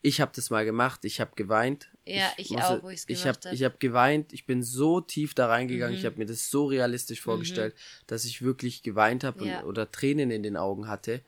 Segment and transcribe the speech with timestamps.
[0.00, 1.88] Ich habe das mal gemacht, ich habe geweint.
[2.04, 3.38] Ja, ich, ich auch, wo ich's ich habe.
[3.52, 5.98] Ich habe geweint, ich bin so tief da reingegangen, mhm.
[5.98, 8.04] ich habe mir das so realistisch vorgestellt, mhm.
[8.06, 9.64] dass ich wirklich geweint habe ja.
[9.64, 11.20] oder Tränen in den Augen hatte.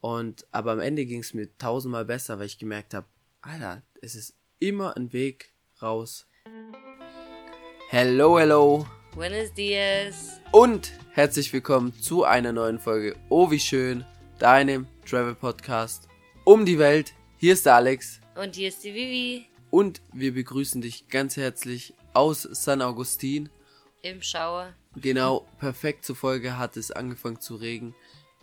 [0.00, 3.06] Und aber am Ende ging es mir tausendmal besser, weil ich gemerkt habe,
[3.42, 5.52] Alter, es ist immer ein Weg
[5.82, 6.26] raus.
[7.88, 8.86] Hello, hello.
[9.14, 10.40] Buenos dias.
[10.52, 14.04] Und herzlich willkommen zu einer neuen Folge Oh wie schön,
[14.38, 16.08] deinem Travel Podcast
[16.44, 18.20] um die Welt hier ist der Alex.
[18.34, 19.46] Und hier ist die Vivi.
[19.70, 23.48] Und wir begrüßen dich ganz herzlich aus San Augustin.
[24.02, 24.72] Im Schauer.
[24.96, 27.94] Genau, perfekt zur Folge hat es angefangen zu regen,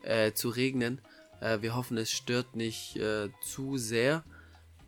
[0.04, 1.02] äh, zu regnen.
[1.40, 4.24] Äh, wir hoffen, es stört nicht äh, zu sehr,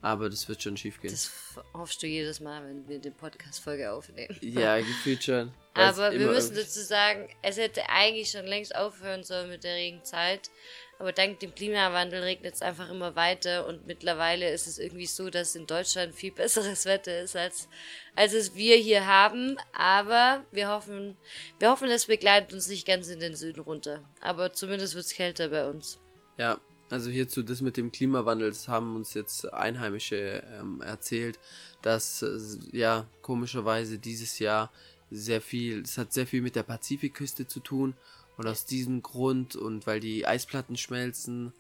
[0.02, 1.12] aber das wird schon schief gehen.
[1.12, 1.32] Das
[1.74, 4.36] hoffst du jedes Mal, wenn wir die Podcast-Folge aufnehmen.
[4.42, 5.52] Ja, gefühlt schon.
[5.74, 10.52] Aber wir müssen dazu sagen, es hätte eigentlich schon längst aufhören sollen mit der Regenzeit.
[11.00, 15.30] Aber dank dem Klimawandel regnet es einfach immer weiter und mittlerweile ist es irgendwie so,
[15.30, 17.68] dass in Deutschland viel besseres Wetter ist, als,
[18.16, 19.58] als es wir hier haben.
[19.74, 21.18] Aber wir hoffen,
[21.60, 24.04] wir hoffen, es begleitet uns nicht ganz in den Süden runter.
[24.22, 26.00] Aber zumindest wird es kälter bei uns.
[26.38, 31.40] Ja, also hierzu das mit dem Klimawandel, das haben uns jetzt Einheimische ähm, erzählt,
[31.82, 32.38] dass äh,
[32.72, 34.72] ja komischerweise dieses Jahr
[35.14, 37.96] sehr viel, es hat sehr viel mit der Pazifikküste zu tun
[38.38, 41.54] und aus diesem Grund und weil die Eisplatten schmelzen,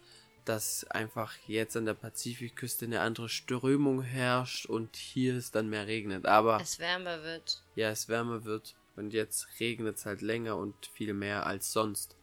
[0.45, 5.87] dass einfach jetzt an der Pazifikküste eine andere Strömung herrscht und hier es dann mehr
[5.87, 6.25] regnet.
[6.25, 7.61] Aber es wärmer wird.
[7.75, 12.15] Ja, es wärmer wird und jetzt regnet es halt länger und viel mehr als sonst.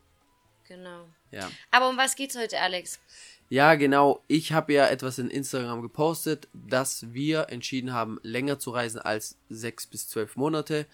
[0.68, 1.08] Genau.
[1.30, 1.50] Ja.
[1.70, 3.00] Aber um was geht's heute, Alex?
[3.48, 4.22] Ja, genau.
[4.28, 9.36] Ich habe ja etwas in Instagram gepostet, dass wir entschieden haben, länger zu reisen als
[9.48, 10.86] sechs bis zwölf Monate.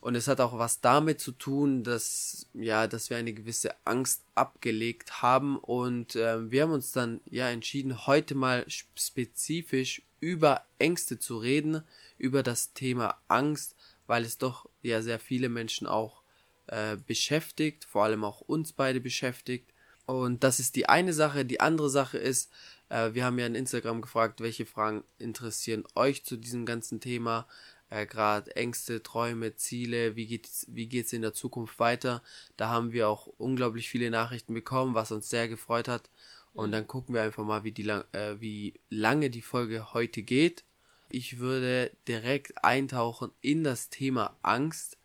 [0.00, 4.22] Und es hat auch was damit zu tun, dass, ja, dass wir eine gewisse Angst
[4.34, 5.58] abgelegt haben.
[5.58, 11.82] Und äh, wir haben uns dann ja entschieden, heute mal spezifisch über Ängste zu reden,
[12.16, 13.74] über das Thema Angst,
[14.06, 16.22] weil es doch ja sehr viele Menschen auch
[16.68, 19.72] äh, beschäftigt, vor allem auch uns beide beschäftigt.
[20.06, 21.44] Und das ist die eine Sache.
[21.44, 22.50] Die andere Sache ist,
[22.88, 27.46] äh, wir haben ja in Instagram gefragt, welche Fragen interessieren euch zu diesem ganzen Thema
[27.90, 32.22] äh, gerade Ängste, Träume, Ziele, wie geht's, wie geht's in der Zukunft weiter.
[32.56, 36.10] Da haben wir auch unglaublich viele Nachrichten bekommen, was uns sehr gefreut hat.
[36.54, 40.22] Und dann gucken wir einfach mal, wie, die lang, äh, wie lange die Folge heute
[40.22, 40.64] geht.
[41.08, 44.98] Ich würde direkt eintauchen in das Thema Angst.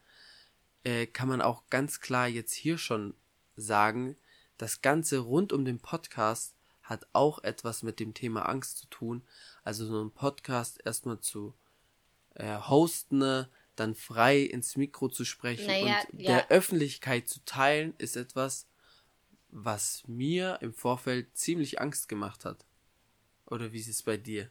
[0.84, 3.14] Äh, kann man auch ganz klar jetzt hier schon
[3.56, 4.18] sagen,
[4.58, 9.24] das Ganze rund um den Podcast hat auch etwas mit dem Thema Angst zu tun.
[9.64, 11.54] Also so ein Podcast erstmal zu
[12.36, 16.32] äh, hosten, dann frei ins Mikro zu sprechen naja, und ja.
[16.32, 18.68] der Öffentlichkeit zu teilen, ist etwas,
[19.50, 22.66] was mir im Vorfeld ziemlich Angst gemacht hat.
[23.46, 24.50] Oder wie ist es bei dir?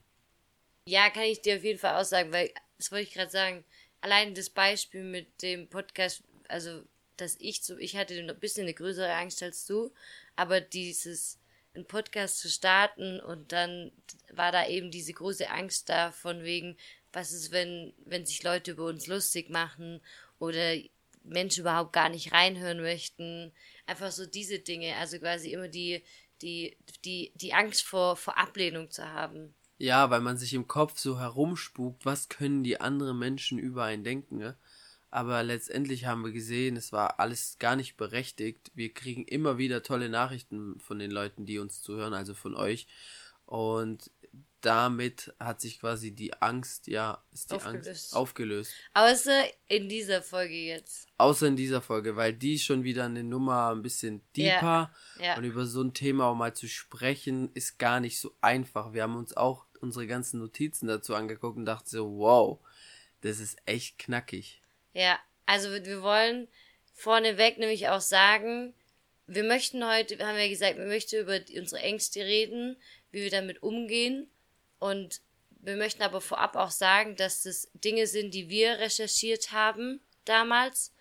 [0.87, 3.65] Ja, kann ich dir auf jeden Fall aussagen, weil, das wollte ich gerade sagen,
[4.00, 6.82] allein das Beispiel mit dem Podcast, also,
[7.16, 9.92] dass ich so, ich hatte ein bisschen eine größere Angst als du,
[10.34, 11.38] aber dieses,
[11.75, 13.92] einen Podcast zu starten und dann
[14.31, 16.76] war da eben diese große Angst da von wegen,
[17.12, 20.00] was ist, wenn, wenn sich Leute über uns lustig machen
[20.39, 20.77] oder
[21.25, 23.53] Menschen überhaupt gar nicht reinhören möchten.
[23.87, 26.03] Einfach so diese Dinge, also quasi immer die,
[26.41, 29.55] die, die, die Angst vor, vor Ablehnung zu haben.
[29.78, 34.05] Ja, weil man sich im Kopf so herumspukt, was können die anderen Menschen über einen
[34.05, 34.56] denken, ne?
[35.11, 38.71] Aber letztendlich haben wir gesehen, es war alles gar nicht berechtigt.
[38.75, 42.87] Wir kriegen immer wieder tolle Nachrichten von den Leuten, die uns zuhören, also von euch.
[43.45, 44.11] Und
[44.62, 47.89] damit hat sich quasi die Angst, ja, ist die aufgelöst.
[47.89, 48.73] Angst aufgelöst.
[48.95, 51.09] Außer in dieser Folge jetzt.
[51.19, 54.95] Außer in dieser Folge, weil die ist schon wieder eine Nummer ein bisschen deeper.
[55.19, 55.37] Ja, ja.
[55.37, 58.93] Und über so ein Thema auch mal zu sprechen, ist gar nicht so einfach.
[58.93, 62.61] Wir haben uns auch unsere ganzen Notizen dazu angeguckt und dachten so, wow,
[63.21, 64.62] das ist echt knackig.
[64.95, 66.47] Ja, also wir wollen
[66.95, 68.75] vorneweg nämlich auch sagen,
[69.27, 72.77] wir möchten heute, haben wir gesagt, wir möchten über unsere Ängste reden,
[73.11, 74.28] wie wir damit umgehen
[74.82, 75.20] und
[75.60, 80.92] wir möchten aber vorab auch sagen, dass das Dinge sind, die wir recherchiert haben damals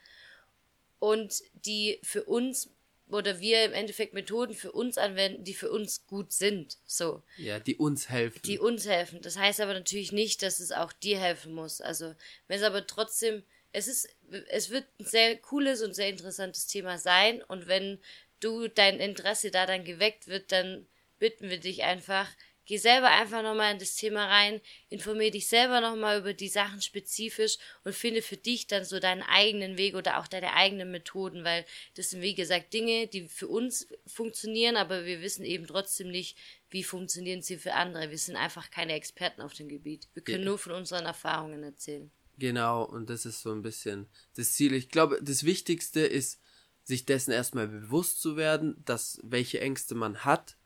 [1.00, 2.69] und die für uns
[3.09, 6.77] oder wir im Endeffekt Methoden für uns anwenden, die für uns gut sind.
[6.85, 7.23] So.
[7.38, 8.39] Ja, die uns helfen.
[8.45, 9.19] Die uns helfen.
[9.21, 11.81] Das heißt aber natürlich nicht, dass es auch dir helfen muss.
[11.81, 12.13] Also,
[12.47, 14.07] wenn es aber trotzdem, es ist,
[14.50, 18.00] es wird ein sehr cooles und sehr interessantes Thema sein und wenn
[18.39, 20.85] du dein Interesse da dann geweckt wird, dann
[21.17, 22.27] bitten wir dich einfach,
[22.65, 26.81] Geh selber einfach nochmal in das Thema rein, informier dich selber nochmal über die Sachen
[26.81, 31.43] spezifisch und finde für dich dann so deinen eigenen Weg oder auch deine eigenen Methoden,
[31.43, 31.65] weil
[31.95, 36.37] das sind wie gesagt Dinge, die für uns funktionieren, aber wir wissen eben trotzdem nicht,
[36.69, 38.11] wie funktionieren sie für andere.
[38.11, 40.07] Wir sind einfach keine Experten auf dem Gebiet.
[40.13, 40.45] Wir können ja.
[40.45, 42.11] nur von unseren Erfahrungen erzählen.
[42.37, 44.73] Genau, und das ist so ein bisschen das Ziel.
[44.73, 46.39] Ich glaube, das Wichtigste ist,
[46.83, 50.57] sich dessen erstmal bewusst zu werden, dass welche Ängste man hat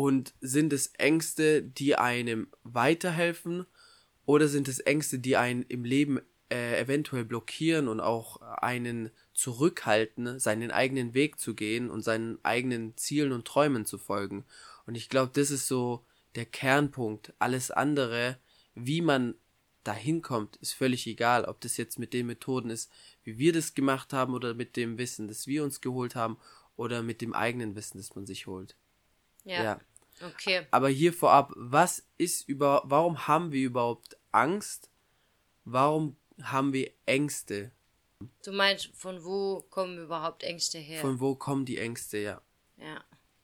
[0.00, 3.66] und sind es Ängste, die einem weiterhelfen
[4.24, 10.38] oder sind es Ängste, die einen im Leben äh, eventuell blockieren und auch einen zurückhalten,
[10.38, 14.46] seinen eigenen Weg zu gehen und seinen eigenen Zielen und Träumen zu folgen.
[14.86, 17.34] Und ich glaube, das ist so der Kernpunkt.
[17.38, 18.38] Alles andere,
[18.74, 19.34] wie man
[19.84, 22.90] dahin kommt, ist völlig egal, ob das jetzt mit den Methoden ist,
[23.22, 26.38] wie wir das gemacht haben oder mit dem Wissen, das wir uns geholt haben
[26.74, 28.76] oder mit dem eigenen Wissen, das man sich holt.
[29.44, 29.62] Ja.
[29.62, 29.80] ja.
[30.20, 30.66] Okay.
[30.70, 34.90] Aber hier vorab, was ist über, warum haben wir überhaupt Angst?
[35.64, 37.72] Warum haben wir Ängste?
[38.44, 41.00] Du meinst, von wo kommen überhaupt Ängste her?
[41.00, 42.42] Von wo kommen die Ängste, ja.
[42.76, 43.02] Ja.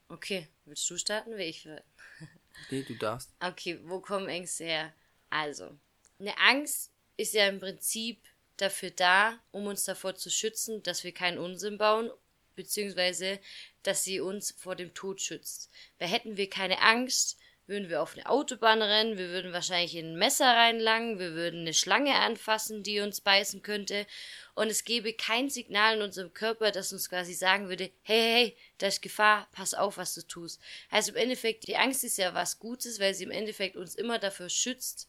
[0.08, 0.48] Okay.
[0.66, 1.30] Willst du starten?
[1.32, 1.66] Will ich?
[2.70, 3.30] nee, du darfst.
[3.40, 4.92] Okay, wo kommen Ängste her?
[5.30, 5.78] Also,
[6.18, 8.20] eine Angst ist ja im Prinzip
[8.56, 12.10] dafür da, um uns davor zu schützen, dass wir keinen Unsinn bauen
[12.54, 13.38] beziehungsweise
[13.86, 15.70] dass sie uns vor dem Tod schützt.
[15.98, 20.12] Weil hätten wir keine Angst, würden wir auf eine Autobahn rennen, wir würden wahrscheinlich in
[20.12, 24.06] ein Messer reinlangen, wir würden eine Schlange anfassen, die uns beißen könnte,
[24.54, 28.32] und es gäbe kein Signal in unserem Körper, das uns quasi sagen würde, hey, hey,
[28.32, 30.60] hey, da ist Gefahr, pass auf, was du tust.
[30.90, 34.18] Also im Endeffekt, die Angst ist ja was Gutes, weil sie im Endeffekt uns immer
[34.18, 35.08] dafür schützt,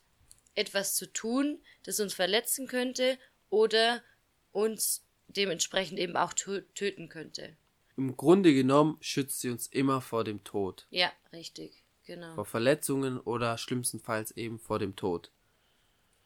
[0.55, 3.19] etwas zu tun, das uns verletzen könnte
[3.49, 4.03] oder
[4.51, 7.55] uns dementsprechend eben auch töten könnte.
[7.97, 10.85] Im Grunde genommen schützt sie uns immer vor dem Tod.
[10.91, 12.35] Ja, richtig, genau.
[12.35, 15.31] Vor Verletzungen oder schlimmstenfalls eben vor dem Tod.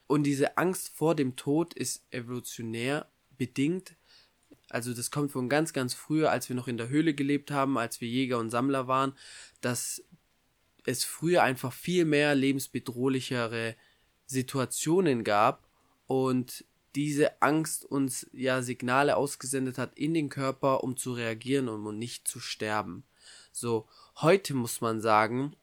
[0.05, 3.95] Und diese Angst vor dem Tod ist evolutionär bedingt.
[4.69, 7.77] Also das kommt von ganz, ganz früher, als wir noch in der Höhle gelebt haben,
[7.77, 9.13] als wir Jäger und Sammler waren,
[9.61, 10.03] dass
[10.85, 13.77] es früher einfach viel mehr lebensbedrohlichere
[14.25, 15.69] Situationen gab
[16.07, 16.65] und
[16.95, 21.97] diese Angst uns ja Signale ausgesendet hat in den Körper, um zu reagieren und um
[21.97, 23.03] nicht zu sterben.
[23.51, 25.55] So, heute muss man sagen,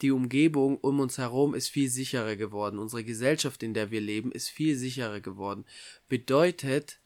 [0.00, 2.78] die Umgebung um uns herum ist viel sicherer geworden.
[2.78, 5.64] Unsere Gesellschaft, in der wir leben, ist viel sicherer geworden.
[6.08, 6.98] Bedeutet,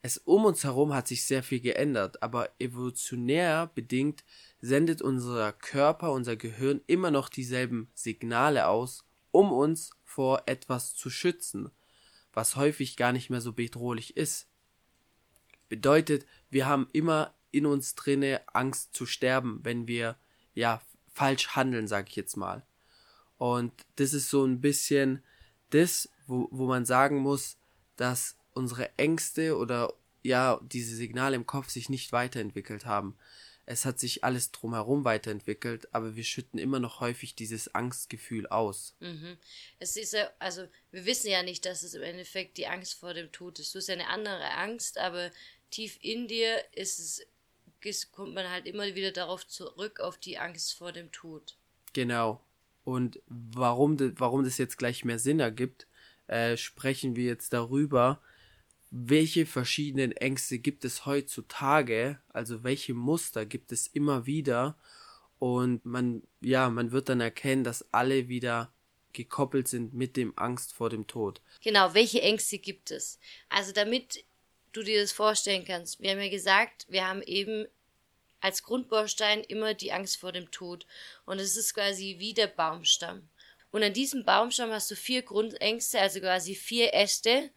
[0.00, 4.24] es um uns herum hat sich sehr viel geändert, aber evolutionär bedingt
[4.60, 11.10] sendet unser Körper, unser Gehirn immer noch dieselben Signale aus, um uns vor etwas zu
[11.10, 11.70] schützen
[12.34, 14.48] was häufig gar nicht mehr so bedrohlich ist.
[15.68, 20.16] Bedeutet, wir haben immer in uns drinne Angst zu sterben, wenn wir
[20.54, 20.82] ja
[21.12, 22.66] falsch handeln, sag ich jetzt mal.
[23.38, 25.22] Und das ist so ein bisschen
[25.70, 27.56] das, wo, wo man sagen muss,
[27.96, 29.92] dass unsere Ängste oder
[30.22, 33.16] ja diese Signale im Kopf sich nicht weiterentwickelt haben
[33.66, 38.94] es hat sich alles drumherum weiterentwickelt, aber wir schütten immer noch häufig dieses Angstgefühl aus.
[39.00, 39.38] Mhm.
[39.78, 43.14] Es ist ja, also wir wissen ja nicht, dass es im Endeffekt die Angst vor
[43.14, 43.74] dem Tod ist.
[43.74, 45.30] Du hast ja eine andere Angst, aber
[45.70, 50.74] tief in dir ist es, kommt man halt immer wieder darauf zurück, auf die Angst
[50.74, 51.56] vor dem Tod.
[51.92, 52.40] Genau.
[52.84, 55.86] Und warum, warum das jetzt gleich mehr Sinn ergibt,
[56.26, 58.20] äh, sprechen wir jetzt darüber,
[58.96, 64.78] welche verschiedenen Ängste gibt es heutzutage, also welche Muster gibt es immer wieder
[65.40, 68.72] und man, ja, man wird dann erkennen, dass alle wieder
[69.12, 71.40] gekoppelt sind mit dem Angst vor dem Tod.
[71.60, 73.18] Genau, welche Ängste gibt es?
[73.48, 74.24] Also damit
[74.72, 77.66] du dir das vorstellen kannst, wir haben ja gesagt, wir haben eben
[78.40, 80.86] als Grundbaustein immer die Angst vor dem Tod
[81.24, 83.28] und es ist quasi wie der Baumstamm.
[83.72, 87.50] Und an diesem Baumstamm hast du vier Grundängste, also quasi vier Äste,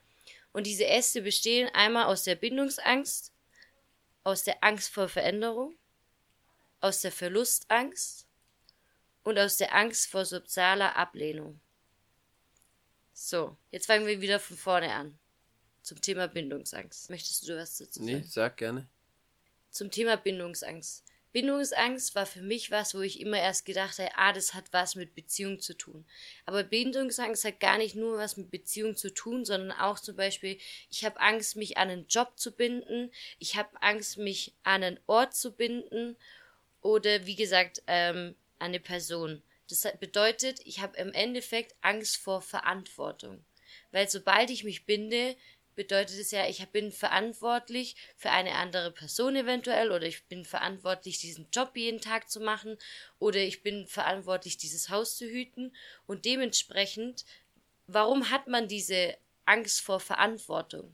[0.57, 3.31] und diese Äste bestehen einmal aus der Bindungsangst,
[4.23, 5.77] aus der Angst vor Veränderung,
[6.79, 8.25] aus der Verlustangst
[9.21, 11.61] und aus der Angst vor sozialer Ablehnung.
[13.13, 15.19] So, jetzt fangen wir wieder von vorne an.
[15.83, 17.11] Zum Thema Bindungsangst.
[17.11, 18.05] Möchtest du was dazu sagen?
[18.05, 18.89] Nee, sag gerne.
[19.69, 21.05] Zum Thema Bindungsangst.
[21.37, 24.95] Bindungsangst war für mich was, wo ich immer erst gedacht habe, ah, das hat was
[24.95, 26.03] mit Beziehung zu tun.
[26.47, 30.57] Aber Bindungsangst hat gar nicht nur was mit Beziehung zu tun, sondern auch zum Beispiel,
[30.89, 34.99] ich habe Angst, mich an einen Job zu binden, ich habe Angst, mich an einen
[35.05, 36.15] Ort zu binden
[36.81, 39.43] oder wie gesagt, ähm, an eine Person.
[39.69, 43.45] Das bedeutet, ich habe im Endeffekt Angst vor Verantwortung.
[43.91, 45.35] Weil sobald ich mich binde,
[45.77, 51.19] bedeutet es ja, ich bin verantwortlich für eine andere Person eventuell oder ich bin verantwortlich,
[51.19, 52.77] diesen Job jeden Tag zu machen
[53.19, 55.73] oder ich bin verantwortlich, dieses Haus zu hüten
[56.07, 57.23] und dementsprechend,
[57.85, 59.15] warum hat man diese
[59.45, 60.93] Angst vor Verantwortung?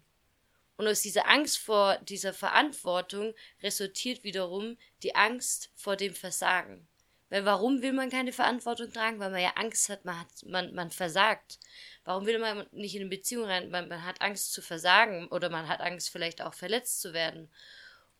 [0.76, 6.88] Und aus dieser Angst vor dieser Verantwortung resultiert wiederum die Angst vor dem Versagen.
[7.34, 9.18] Weil warum will man keine Verantwortung tragen?
[9.18, 11.58] Weil man ja Angst hat, man, hat, man, man versagt.
[12.06, 13.72] Warum will man nicht in eine Beziehung rein?
[13.72, 17.50] Man, man hat Angst zu versagen oder man hat Angst vielleicht auch verletzt zu werden.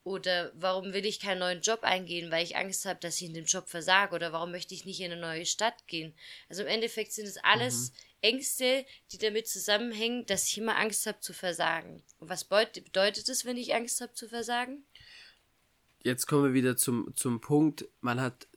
[0.04, 3.36] Oder warum will ich keinen neuen Job eingehen, weil ich Angst habe, dass ich in
[3.36, 4.16] dem Job versage?
[4.16, 6.16] Oder warum möchte ich nicht in eine neue Stadt gehen?
[6.50, 7.98] Also im Endeffekt sind es alles mhm.
[8.22, 12.02] Ängste, die damit zusammenhängen, dass ich immer Angst habe zu versagen.
[12.18, 14.84] Und was bedeutet es, wenn ich Angst habe zu versagen?
[16.02, 18.48] Jetzt kommen wir wieder zum, zum Punkt, man hat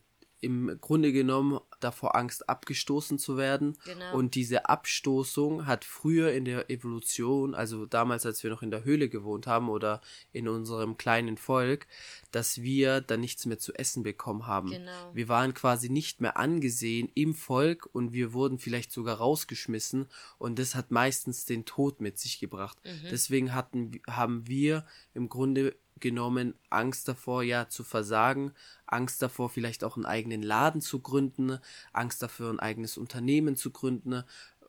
[0.46, 3.76] im Grunde genommen davor Angst, abgestoßen zu werden.
[3.84, 4.16] Genau.
[4.16, 8.84] Und diese Abstoßung hat früher in der Evolution, also damals, als wir noch in der
[8.84, 10.00] Höhle gewohnt haben oder
[10.32, 11.88] in unserem kleinen Volk,
[12.30, 14.70] dass wir dann nichts mehr zu essen bekommen haben.
[14.70, 15.10] Genau.
[15.12, 20.06] Wir waren quasi nicht mehr angesehen im Volk und wir wurden vielleicht sogar rausgeschmissen
[20.38, 22.78] und das hat meistens den Tod mit sich gebracht.
[22.84, 23.08] Mhm.
[23.10, 28.52] Deswegen hatten, haben wir im Grunde genommen Angst davor, ja, zu versagen,
[28.86, 31.58] Angst davor, vielleicht auch einen eigenen Laden zu gründen,
[31.92, 34.22] Angst dafür, ein eigenes Unternehmen zu gründen,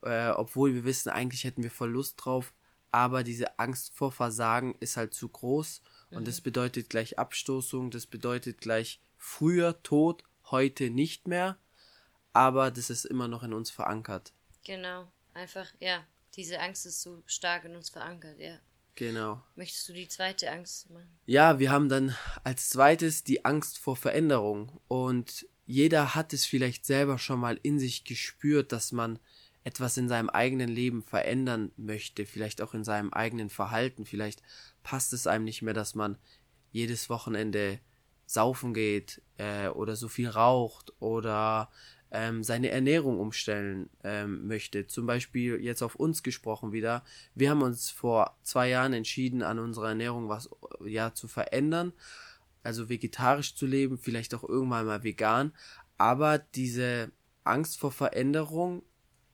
[0.04, 2.54] äh, obwohl wir wissen, eigentlich hätten wir voll Lust drauf,
[2.92, 5.82] aber diese Angst vor Versagen ist halt zu groß
[6.12, 6.26] und mhm.
[6.26, 11.58] das bedeutet gleich Abstoßung, das bedeutet gleich früher Tod, heute nicht mehr,
[12.34, 14.34] aber das ist immer noch in uns verankert.
[14.64, 16.06] Genau, einfach, ja,
[16.36, 18.58] diese Angst ist so stark in uns verankert, ja.
[18.98, 19.44] Genau.
[19.56, 21.20] Möchtest du die zweite Angst machen?
[21.28, 24.82] Ja, wir haben dann als zweites die Angst vor Veränderung.
[24.88, 29.20] Und jeder hat es vielleicht selber schon mal in sich gespürt, dass man
[29.64, 34.04] etwas in seinem eigenen Leben verändern möchte, vielleicht auch in seinem eigenen Verhalten.
[34.04, 34.42] Vielleicht
[34.82, 36.18] passt es einem nicht mehr, dass man
[36.72, 37.80] jedes Wochenende
[38.26, 41.70] saufen geht äh, oder so viel raucht oder
[42.12, 44.88] ähm, seine Ernährung umstellen ähm, möchte.
[44.88, 47.04] Zum Beispiel jetzt auf uns gesprochen wieder.
[47.36, 50.50] Wir haben uns vor zwei Jahren entschieden, an unserer Ernährung was
[50.86, 51.94] ja zu verändern.
[52.64, 55.54] Also vegetarisch zu leben, vielleicht auch irgendwann mal vegan.
[55.98, 57.12] Aber diese
[57.44, 58.84] Angst vor Veränderung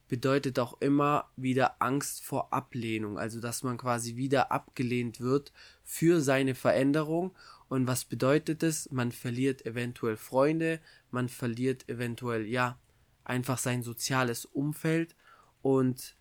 [0.07, 5.51] bedeutet auch immer wieder Angst vor Ablehnung, also dass man quasi wieder abgelehnt wird
[5.83, 7.33] für seine Veränderung.
[7.73, 8.91] Und was bedeutet es?
[8.91, 12.79] Man verliert eventuell Freunde, man verliert eventuell, ja,
[13.23, 15.15] einfach sein soziales Umfeld.
[15.63, 16.15] Und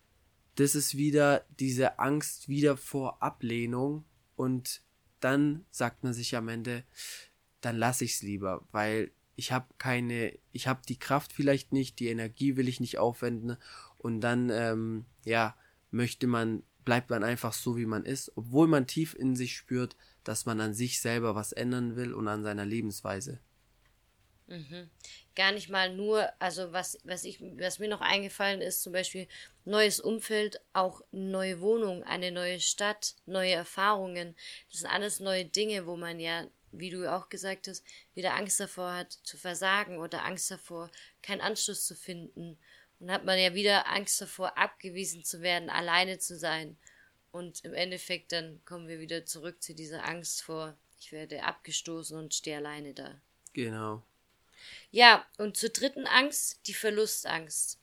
[0.55, 4.03] das ist wieder diese Angst wieder vor Ablehnung.
[4.35, 4.81] Und
[5.19, 6.85] dann sagt man sich am Ende,
[7.61, 11.99] dann lasse ich es lieber, weil ich habe keine, ich habe die Kraft vielleicht nicht,
[11.99, 13.57] die Energie will ich nicht aufwenden.
[13.99, 15.55] Und dann, ähm, ja,
[15.91, 19.95] möchte man, bleibt man einfach so, wie man ist, obwohl man tief in sich spürt,
[20.23, 23.39] dass man an sich selber was ändern will und an seiner Lebensweise.
[24.47, 24.89] Mhm.
[25.35, 29.27] Gar nicht mal nur, also was, was ich, was mir noch eingefallen ist, zum Beispiel
[29.65, 34.35] neues Umfeld, auch neue Wohnung, eine neue Stadt, neue Erfahrungen.
[34.69, 38.59] Das sind alles neue Dinge, wo man ja wie du auch gesagt hast, wieder Angst
[38.59, 40.89] davor hat, zu versagen oder Angst davor,
[41.21, 42.57] keinen Anschluss zu finden.
[42.99, 46.77] Und hat man ja wieder Angst davor, abgewiesen zu werden, alleine zu sein.
[47.33, 52.15] Und im Endeffekt dann kommen wir wieder zurück zu dieser Angst vor, ich werde abgestoßen
[52.15, 53.19] und stehe alleine da.
[53.53, 54.03] Genau.
[54.91, 57.79] Ja, und zur dritten Angst, die Verlustangst.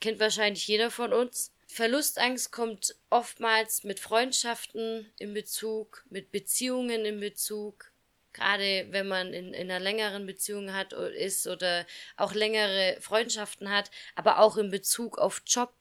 [0.00, 1.52] Kennt wahrscheinlich jeder von uns.
[1.68, 7.92] Verlustangst kommt oftmals mit Freundschaften in Bezug, mit Beziehungen in Bezug,
[8.32, 11.86] gerade wenn man in, in einer längeren Beziehung hat ist oder
[12.16, 15.72] auch längere Freundschaften hat, aber auch in Bezug auf Job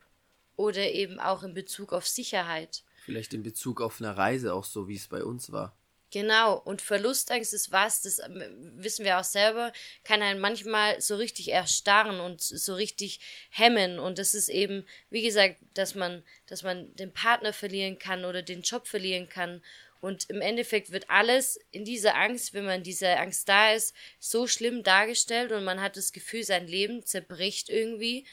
[0.56, 2.84] oder eben auch in Bezug auf Sicherheit.
[3.04, 5.76] Vielleicht in Bezug auf eine Reise auch so, wie es bei uns war.
[6.14, 8.44] Genau, und Verlustangst ist was, das ähm,
[8.78, 9.72] wissen wir auch selber,
[10.04, 13.98] kann einen manchmal so richtig erstarren und so richtig hemmen.
[13.98, 18.42] Und das ist eben, wie gesagt, dass man, dass man den Partner verlieren kann oder
[18.42, 19.62] den Job verlieren kann
[20.02, 24.48] und im Endeffekt wird alles in dieser Angst, wenn man diese Angst da ist, so
[24.48, 28.26] schlimm dargestellt und man hat das Gefühl, sein Leben zerbricht irgendwie.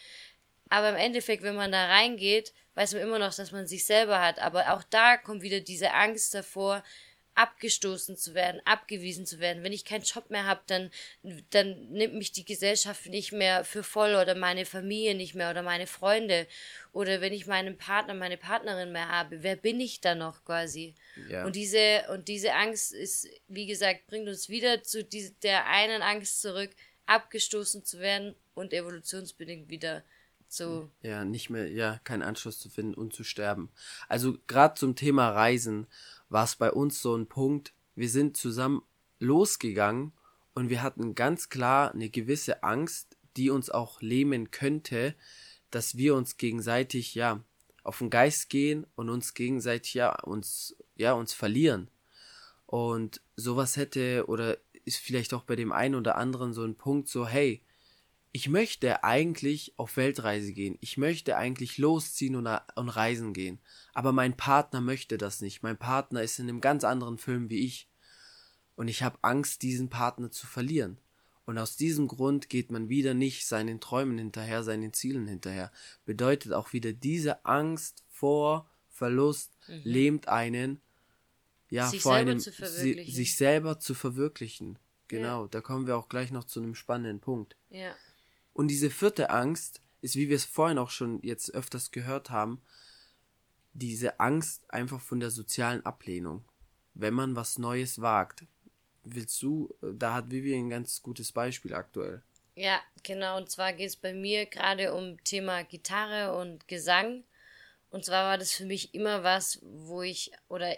[0.70, 4.20] Aber im Endeffekt, wenn man da reingeht, weiß man immer noch, dass man sich selber
[4.20, 4.38] hat.
[4.38, 6.84] Aber auch da kommt wieder diese Angst davor,
[7.34, 9.62] abgestoßen zu werden, abgewiesen zu werden.
[9.62, 10.90] Wenn ich keinen Job mehr habe, dann,
[11.50, 15.62] dann nimmt mich die Gesellschaft nicht mehr für voll oder meine Familie nicht mehr oder
[15.62, 16.46] meine Freunde.
[16.92, 20.94] Oder wenn ich meinen Partner, meine Partnerin mehr habe, wer bin ich da noch quasi?
[21.28, 21.44] Ja.
[21.44, 26.02] Und diese, und diese Angst ist, wie gesagt, bringt uns wieder zu diese, der einen
[26.02, 26.70] Angst zurück,
[27.06, 30.04] abgestoßen zu werden und evolutionsbedingt wieder
[30.48, 30.90] So.
[31.02, 33.70] Ja, nicht mehr, ja, keinen Anschluss zu finden und zu sterben.
[34.08, 35.86] Also gerade zum Thema Reisen
[36.30, 38.82] war es bei uns so ein Punkt, wir sind zusammen
[39.18, 40.12] losgegangen
[40.54, 45.14] und wir hatten ganz klar eine gewisse Angst, die uns auch lähmen könnte,
[45.70, 47.44] dass wir uns gegenseitig, ja,
[47.84, 51.88] auf den Geist gehen und uns gegenseitig, ja, uns, ja, uns verlieren.
[52.66, 57.08] Und sowas hätte oder ist vielleicht auch bei dem einen oder anderen so ein Punkt
[57.08, 57.62] so, hey,
[58.32, 60.76] ich möchte eigentlich auf Weltreise gehen.
[60.80, 63.58] Ich möchte eigentlich losziehen und, und reisen gehen.
[63.94, 65.62] Aber mein Partner möchte das nicht.
[65.62, 67.88] Mein Partner ist in einem ganz anderen Film wie ich.
[68.76, 70.98] Und ich habe Angst, diesen Partner zu verlieren.
[71.46, 75.72] Und aus diesem Grund geht man wieder nicht seinen Träumen hinterher, seinen Zielen hinterher.
[76.04, 78.68] Bedeutet auch wieder diese Angst vor
[78.98, 79.80] Verlust mhm.
[79.84, 80.80] lähmt einen,
[81.70, 84.78] ja, sich vor einem, si sich selber zu verwirklichen.
[85.06, 85.48] Genau, ja.
[85.48, 87.56] da kommen wir auch gleich noch zu einem spannenden Punkt.
[87.70, 87.94] Ja.
[88.58, 92.60] Und diese vierte Angst ist, wie wir es vorhin auch schon jetzt öfters gehört haben,
[93.72, 96.44] diese Angst einfach von der sozialen Ablehnung.
[96.92, 98.46] Wenn man was Neues wagt.
[99.04, 102.24] Willst du, da hat Vivian ein ganz gutes Beispiel aktuell.
[102.56, 103.36] Ja, genau.
[103.36, 107.22] Und zwar geht es bei mir gerade um Thema Gitarre und Gesang.
[107.90, 110.76] Und zwar war das für mich immer was, wo ich, oder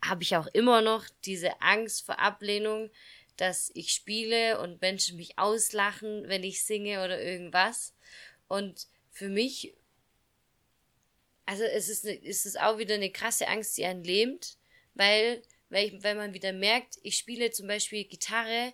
[0.00, 2.88] habe ich auch immer noch diese Angst vor Ablehnung,
[3.36, 7.94] dass ich spiele und Menschen mich auslachen, wenn ich singe oder irgendwas.
[8.48, 9.74] Und für mich,
[11.44, 14.56] also es ist, ne, es auch wieder eine krasse Angst, die einen lähmt,
[14.94, 18.72] weil, weil, ich, weil man wieder merkt, ich spiele zum Beispiel Gitarre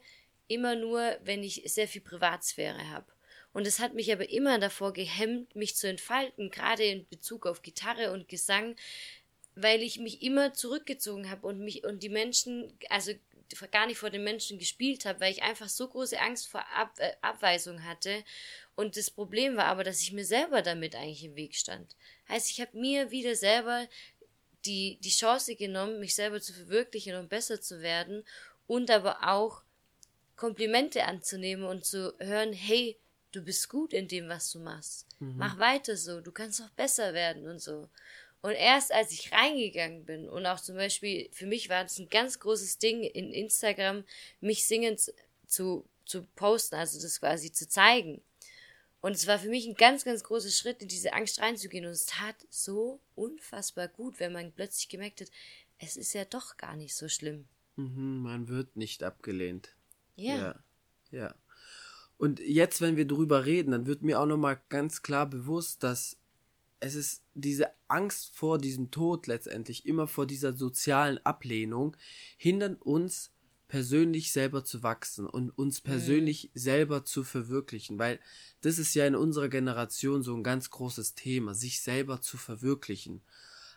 [0.49, 3.07] immer nur, wenn ich sehr viel Privatsphäre habe.
[3.53, 7.63] Und es hat mich aber immer davor gehemmt, mich zu entfalten, gerade in Bezug auf
[7.63, 8.77] Gitarre und Gesang,
[9.55, 13.13] weil ich mich immer zurückgezogen habe und mich und die Menschen, also
[13.71, 16.95] gar nicht vor den Menschen gespielt habe, weil ich einfach so große Angst vor Ab
[16.99, 18.25] äh, Abweisung hatte.
[18.75, 21.97] Und das Problem war aber, dass ich mir selber damit eigentlich im Weg stand.
[22.29, 23.87] Heißt, ich habe mir wieder selber
[24.65, 28.25] die, die Chance genommen, mich selber zu verwirklichen und besser zu werden
[28.67, 29.63] und aber auch
[30.37, 32.99] Komplimente anzunehmen und zu hören, hey,
[33.33, 35.07] du bist gut in dem, was du machst.
[35.21, 35.37] Mhm.
[35.37, 37.89] Mach weiter so, du kannst auch besser werden und so.
[38.43, 42.09] Und erst als ich reingegangen bin und auch zum Beispiel, für mich war das ein
[42.09, 44.05] ganz großes Ding in Instagram,
[44.41, 45.13] mich singend
[45.47, 48.21] zu, zu posten, also das quasi zu zeigen.
[49.01, 51.87] Und es war für mich ein ganz, ganz großer Schritt, in diese Angst reinzugehen.
[51.87, 55.29] Und es tat so unfassbar gut, wenn man plötzlich gemerkt hat,
[55.79, 57.47] es ist ja doch gar nicht so schlimm.
[57.77, 59.75] Mhm, man wird nicht abgelehnt.
[60.17, 60.37] Ja.
[60.37, 60.65] ja.
[61.11, 61.35] Ja.
[62.17, 66.17] Und jetzt, wenn wir drüber reden, dann wird mir auch nochmal ganz klar bewusst, dass
[66.83, 71.97] es ist diese Angst vor diesem Tod letztendlich, immer vor dieser sozialen Ablehnung,
[72.37, 73.31] hindern uns
[73.69, 75.89] persönlich selber zu wachsen und uns mhm.
[75.89, 76.59] persönlich mhm.
[76.59, 78.19] selber zu verwirklichen, weil
[78.61, 83.23] das ist ja in unserer Generation so ein ganz großes Thema, sich selber zu verwirklichen.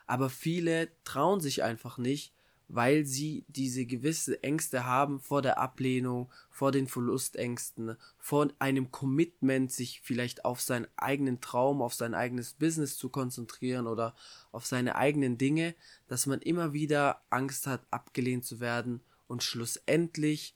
[0.08, 2.34] Aber viele trauen sich einfach nicht,
[2.68, 9.72] weil sie diese gewisse Ängste haben vor der Ablehnung, vor den Verlustängsten, vor einem Commitment,
[9.72, 14.16] sich vielleicht auf seinen eigenen Traum, auf sein eigenes Business zu konzentrieren oder
[14.52, 15.76] auf seine eigenen Dinge,
[16.08, 20.56] dass man immer wieder Angst hat, abgelehnt zu werden und schlussendlich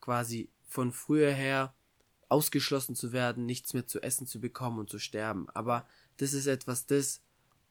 [0.00, 1.74] quasi von früher her
[2.28, 5.48] ausgeschlossen zu werden, nichts mehr zu essen zu bekommen und zu sterben.
[5.50, 7.20] Aber das ist etwas das,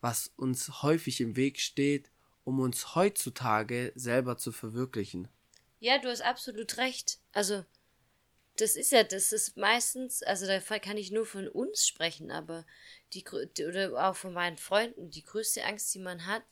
[0.02, 2.12] was uns häufig im Weg steht
[2.50, 5.28] um uns heutzutage selber zu verwirklichen.
[5.80, 7.20] Ja, du hast absolut recht.
[7.32, 7.64] Also,
[8.58, 12.66] das ist ja, das ist meistens, also da kann ich nur von uns sprechen, aber
[13.14, 13.24] die,
[13.66, 16.44] oder auch von meinen Freunden, die größte Angst, die man hat,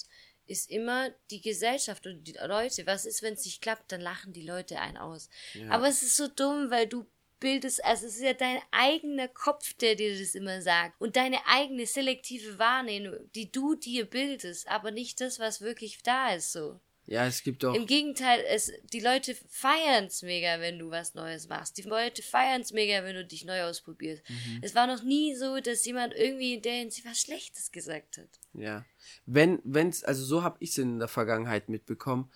[0.45, 2.85] ist immer die Gesellschaft und die Leute.
[2.85, 3.91] Was ist, wenn es nicht klappt?
[3.91, 5.29] Dann lachen die Leute einen aus.
[5.55, 5.71] Ja.
[5.71, 7.05] Aber es ist so dumm, weil du
[7.39, 10.99] bildest, also es ist ja dein eigener Kopf, der dir das immer sagt.
[10.99, 16.33] Und deine eigene selektive Wahrnehmung, die du dir bildest, aber nicht das, was wirklich da
[16.33, 16.79] ist, so.
[17.07, 17.73] Ja, es gibt doch.
[17.73, 21.77] Im Gegenteil, es, die Leute feiern es mega, wenn du was Neues machst.
[21.77, 24.29] Die Leute feiern es mega, wenn du dich neu ausprobierst.
[24.29, 24.59] Mhm.
[24.61, 28.27] Es war noch nie so, dass jemand irgendwie in der Hinsicht was Schlechtes gesagt hat.
[28.53, 28.85] Ja.
[29.25, 32.29] Wenn, wenn's, also so habe ich es in der Vergangenheit mitbekommen,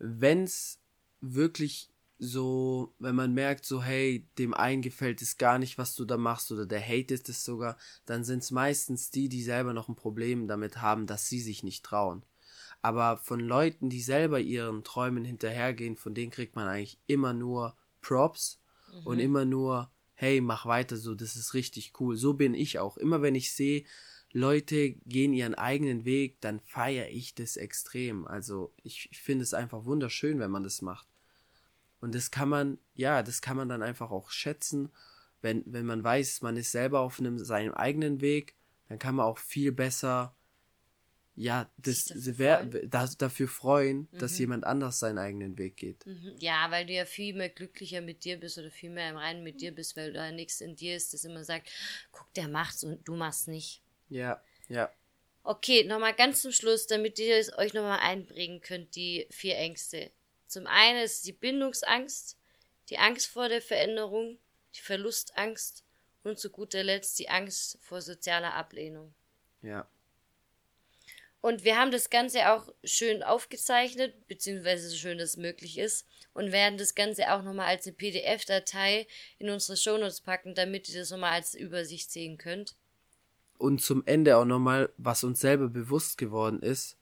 [0.00, 0.80] wenn es
[1.20, 6.04] wirklich so, wenn man merkt, so, hey, dem einen gefällt es gar nicht, was du
[6.04, 7.76] da machst, oder der hatet es sogar,
[8.06, 11.62] dann sind es meistens die, die selber noch ein Problem damit haben, dass sie sich
[11.62, 12.24] nicht trauen.
[12.82, 17.76] Aber von Leuten, die selber ihren Träumen hinterhergehen, von denen kriegt man eigentlich immer nur
[18.00, 18.60] Props
[18.92, 19.06] mhm.
[19.06, 22.16] und immer nur, hey, mach weiter so, das ist richtig cool.
[22.16, 22.96] So bin ich auch.
[22.96, 23.84] Immer wenn ich sehe,
[24.32, 28.26] Leute gehen ihren eigenen Weg, dann feiere ich das extrem.
[28.26, 31.06] Also ich, ich finde es einfach wunderschön, wenn man das macht.
[32.00, 34.90] Und das kann man, ja, das kann man dann einfach auch schätzen,
[35.40, 38.54] wenn, wenn man weiß, man ist selber auf einem, seinem eigenen Weg,
[38.88, 40.34] dann kann man auch viel besser
[41.40, 42.90] ja, das, dafür, wer, freuen.
[42.90, 44.18] Das, dafür freuen, mhm.
[44.18, 46.04] dass jemand anders seinen eigenen Weg geht.
[46.04, 46.34] Mhm.
[46.40, 49.44] Ja, weil du ja viel mehr glücklicher mit dir bist oder viel mehr im Reinen
[49.44, 51.70] mit dir bist, weil da nichts in dir ist, das immer sagt,
[52.10, 53.82] guck, der macht's und du machst nicht.
[54.08, 54.90] Ja, ja.
[55.44, 60.10] Okay, nochmal ganz zum Schluss, damit ihr es euch nochmal einbringen könnt, die vier Ängste.
[60.48, 62.36] Zum einen ist die Bindungsangst,
[62.88, 64.38] die Angst vor der Veränderung,
[64.74, 65.84] die Verlustangst
[66.24, 69.14] und zu guter Letzt die Angst vor sozialer Ablehnung.
[69.62, 69.86] Ja.
[71.40, 76.50] Und wir haben das Ganze auch schön aufgezeichnet, beziehungsweise so schön das möglich ist, und
[76.50, 79.06] werden das Ganze auch nochmal als eine PDF-Datei
[79.38, 82.74] in unsere Shownotes packen, damit ihr das nochmal als Übersicht sehen könnt.
[83.56, 86.96] Und zum Ende auch nochmal, was uns selber bewusst geworden ist,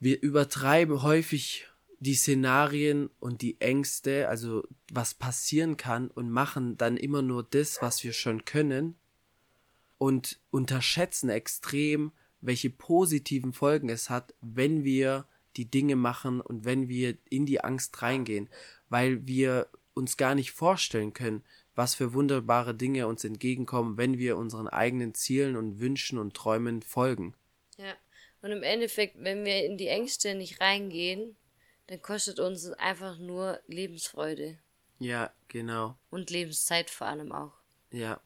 [0.00, 1.66] wir übertreiben häufig
[2.00, 7.82] die Szenarien und die Ängste, also was passieren kann, und machen dann immer nur das,
[7.82, 8.94] was wir schon können,
[9.98, 16.88] und unterschätzen extrem, welche positiven Folgen es hat, wenn wir die Dinge machen und wenn
[16.88, 18.48] wir in die Angst reingehen,
[18.88, 21.42] weil wir uns gar nicht vorstellen können,
[21.74, 26.82] was für wunderbare Dinge uns entgegenkommen, wenn wir unseren eigenen Zielen und Wünschen und Träumen
[26.82, 27.34] folgen.
[27.76, 27.94] Ja,
[28.40, 31.36] und im Endeffekt, wenn wir in die Ängste nicht reingehen,
[31.88, 34.58] dann kostet uns einfach nur Lebensfreude.
[34.98, 35.98] Ja, genau.
[36.10, 37.54] Und Lebenszeit vor allem auch.
[37.90, 38.20] Ja.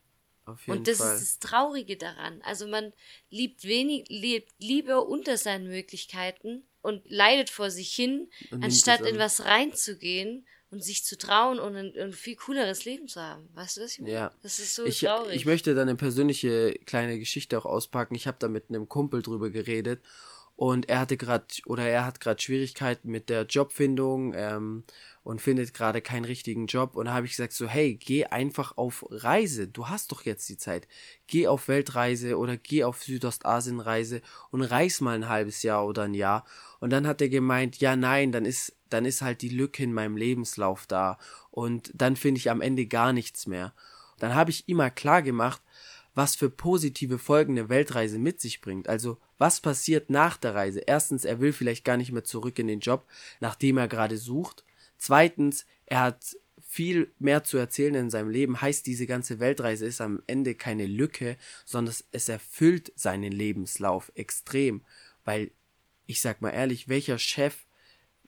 [0.45, 1.15] Auf jeden und das Fall.
[1.15, 2.43] ist das Traurige daran.
[2.43, 2.93] Also man
[3.31, 8.29] liebt wenig, lebt lieber unter seinen Möglichkeiten und leidet vor sich hin,
[8.61, 13.21] anstatt in was reinzugehen und sich zu trauen und ein, ein, viel cooleres Leben zu
[13.21, 13.49] haben.
[13.55, 14.13] Weißt du, meine?
[14.13, 14.35] Ja.
[14.43, 15.37] Das ist so ich, traurig.
[15.37, 18.17] Ich möchte da eine persönliche kleine Geschichte auch auspacken.
[18.17, 20.03] Ich habe da mit einem Kumpel drüber geredet
[20.57, 24.85] und er hatte gerade oder er hat gerade Schwierigkeiten mit der Jobfindung ähm,
[25.25, 26.95] und findet gerade keinen richtigen Job.
[26.95, 29.67] Und da habe ich gesagt so hey geh einfach auf Reise.
[29.67, 30.87] Du hast doch jetzt die Zeit.
[31.27, 36.15] Geh auf Weltreise oder geh auf Südostasienreise und reis mal ein halbes Jahr oder ein
[36.15, 36.45] Jahr.
[36.81, 39.95] Und dann hat er gemeint ja nein dann ist dann ist halt die Lücke in
[39.95, 41.19] meinem Lebenslauf da.
[41.51, 43.73] Und dann finde ich am Ende gar nichts mehr.
[44.19, 45.63] Dann habe ich immer klar gemacht
[46.15, 48.89] was für positive Folgen eine Weltreise mit sich bringt.
[48.89, 50.81] Also was passiert nach der Reise?
[50.81, 53.07] Erstens, er will vielleicht gar nicht mehr zurück in den Job,
[53.41, 54.65] nachdem er gerade sucht.
[54.99, 58.61] Zweitens, er hat viel mehr zu erzählen in seinem Leben.
[58.61, 64.83] Heißt, diese ganze Weltreise ist am Ende keine Lücke, sondern es erfüllt seinen Lebenslauf extrem.
[65.25, 65.51] Weil,
[66.07, 67.67] ich sag mal ehrlich, welcher Chef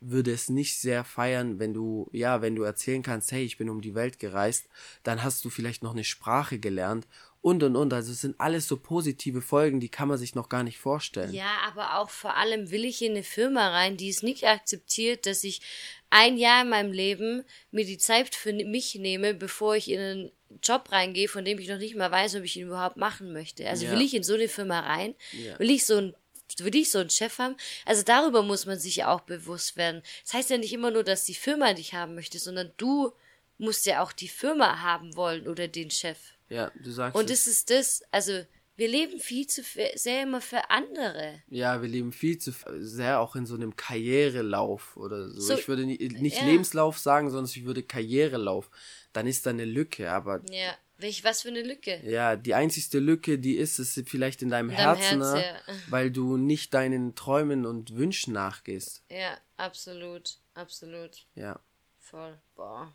[0.00, 3.70] würde es nicht sehr feiern, wenn du, ja, wenn du erzählen kannst, hey, ich bin
[3.70, 4.68] um die Welt gereist,
[5.02, 7.06] dann hast du vielleicht noch eine Sprache gelernt
[7.44, 7.92] und und und.
[7.92, 11.35] Also es sind alles so positive Folgen, die kann man sich noch gar nicht vorstellen.
[11.35, 15.26] Ja, aber auch vor allem will ich in eine Firma rein, die es nicht akzeptiert,
[15.26, 15.61] dass ich
[16.09, 20.33] ein Jahr in meinem Leben mir die Zeit für mich nehme, bevor ich in einen
[20.62, 23.68] Job reingehe, von dem ich noch nicht mal weiß, ob ich ihn überhaupt machen möchte.
[23.68, 23.92] Also ja.
[23.92, 25.14] will ich in so eine Firma rein?
[25.33, 25.59] Ja.
[25.59, 26.14] Will ich so ein
[26.61, 27.57] will ich so einen Chef haben?
[27.85, 30.02] Also darüber muss man sich ja auch bewusst werden.
[30.22, 33.12] Das heißt ja nicht immer nur, dass die Firma dich haben möchte, sondern du
[33.59, 36.33] musst ja auch die Firma haben wollen oder den Chef.
[36.48, 38.44] Ja, du sagst Und es ist das, also
[38.76, 39.62] wir leben viel zu
[39.94, 41.42] sehr immer für andere.
[41.48, 45.40] Ja, wir leben viel zu sehr auch in so einem Karrierelauf oder so.
[45.40, 46.44] so ich würde nicht, nicht ja.
[46.44, 48.70] Lebenslauf sagen, sondern ich würde Karrierelauf.
[49.12, 50.42] Dann ist da eine Lücke, aber.
[50.50, 50.74] Ja.
[50.96, 52.00] Welch, was für eine Lücke?
[52.04, 55.44] Ja, die einzigste Lücke, die ist es vielleicht in deinem, in deinem Herzen, Herz, ne?
[55.44, 55.74] ja.
[55.88, 59.02] weil du nicht deinen Träumen und Wünschen nachgehst.
[59.11, 61.26] Ja, absolut, absolut.
[61.35, 61.59] Ja.
[61.98, 62.92] Voll, boah.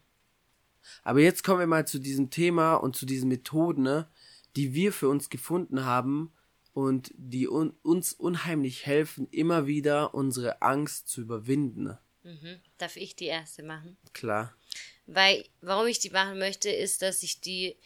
[1.04, 4.08] Aber jetzt kommen wir mal zu diesem Thema und zu diesen Methoden, ne,
[4.56, 6.32] die wir für uns gefunden haben
[6.74, 11.98] und die un uns unheimlich helfen, immer wieder unsere Angst zu überwinden.
[12.24, 12.60] Mhm.
[12.78, 13.98] Darf ich die erste machen?
[14.14, 14.56] Klar.
[15.06, 17.78] Weil, warum ich die machen möchte, ist, dass ich die,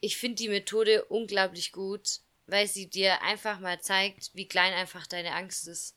[0.00, 5.06] ich finde die Methode unglaublich gut, weil sie dir einfach mal zeigt, wie klein einfach
[5.06, 5.96] deine Angst ist.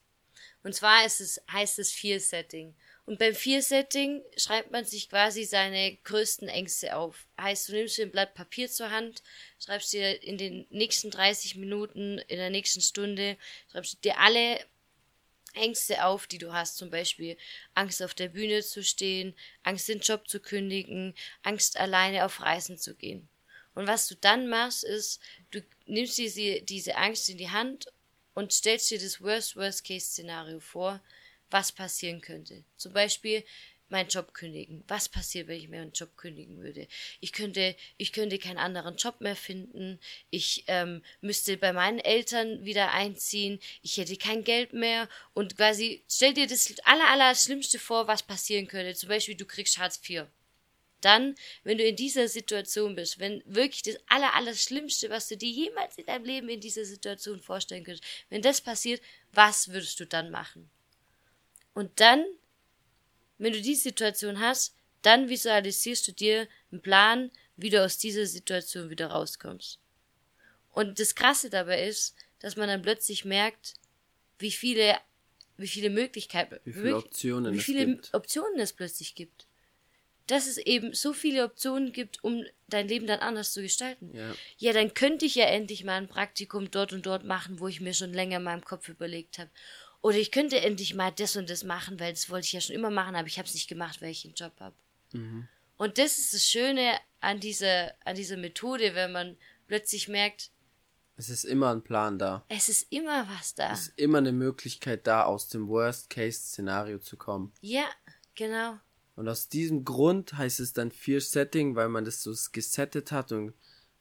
[0.64, 2.76] Und zwar ist es, heißt es Fear-Setting.
[3.12, 7.28] Und beim Fear-Setting schreibt man sich quasi seine größten Ängste auf.
[7.38, 9.22] Heißt, du nimmst dir ein Blatt Papier zur Hand,
[9.60, 13.36] schreibst dir in den nächsten 30 Minuten, in der nächsten Stunde,
[13.70, 14.66] schreibst dir alle
[15.56, 17.36] Ängste auf, die du hast, zum Beispiel
[17.74, 22.78] Angst auf der Bühne zu stehen, Angst den Job zu kündigen, Angst alleine auf Reisen
[22.78, 23.28] zu gehen.
[23.76, 25.20] Und was du dann machst, ist,
[25.50, 27.88] du nimmst diese, diese Angst in die Hand
[28.36, 31.02] und stellst dir das Worst-Worst-Case-Szenario vor,
[31.52, 32.64] was passieren könnte.
[32.78, 33.44] Zum Beispiel,
[33.92, 34.84] meinen Job kündigen.
[34.88, 36.88] Was passiert, wenn ich mir einen Job kündigen würde?
[37.20, 40.00] Ich könnte, ich könnte keinen anderen Job mehr finden.
[40.30, 43.60] Ich ähm, müsste bei meinen Eltern wieder einziehen.
[43.82, 45.10] Ich hätte kein Geld mehr.
[45.34, 48.96] Und quasi, stell dir das aller, aller Schlimmste vor, was passieren könnte.
[48.96, 50.24] Zum Beispiel, du kriegst Hartz IV.
[51.02, 55.36] dann, wenn du in dieser Situation bist, wenn wirklich das aller, aller Schlimmste, was du
[55.36, 60.00] dir jemals in deinem Leben in dieser Situation vorstellen könntest, wenn das passiert, was würdest
[60.00, 60.70] du dann machen?
[61.74, 62.26] Und dann,
[63.38, 68.26] wenn du die Situation hast, dann visualisierst du dir einen Plan, wie du aus dieser
[68.26, 69.80] Situation wieder rauskommst.
[70.72, 73.76] Und das Krasse dabei ist, dass man dann plötzlich merkt,
[74.40, 74.98] wie viele,
[75.58, 79.46] wie viele Möglichkeiten, wie viele Optionen, wie viele es, Optionen es plötzlich gibt.
[80.28, 84.16] Dass es eben so viele Optionen gibt, um dein Leben dann anders zu gestalten.
[84.16, 84.34] Ja.
[84.58, 87.82] ja, dann könnte ich ja endlich mal ein Praktikum dort und dort machen, wo ich
[87.82, 89.50] mir schon länger in meinem Kopf überlegt habe.
[90.02, 92.76] Oder ich könnte endlich mal das und das machen, weil das wollte ich ja schon
[92.76, 94.76] immer machen, aber ich habe es nicht gemacht, weil ich einen Job habe.
[95.14, 95.48] Mhm.
[95.78, 99.38] Und das ist das Schöne an dieser, an dieser Methode, wenn man
[99.68, 100.52] plötzlich merkt,
[101.18, 102.44] es ist immer ein Plan da.
[102.50, 103.74] Es ist immer was da.
[103.74, 107.54] Es ist immer eine Möglichkeit da, aus dem Worst-Case-Szenario zu kommen.
[107.62, 107.86] Ja,
[108.34, 108.80] genau.
[109.16, 113.32] Und aus diesem Grund heißt es dann Fear Setting, weil man das so gesettet hat
[113.32, 113.54] und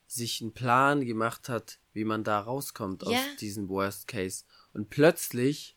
[0.07, 3.09] sich einen Plan gemacht hat, wie man da rauskommt ja.
[3.09, 4.45] aus diesem Worst Case.
[4.73, 5.77] Und plötzlich